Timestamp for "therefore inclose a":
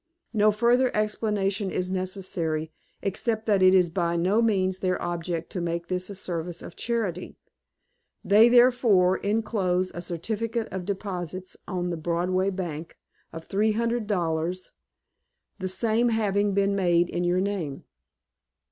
8.49-10.01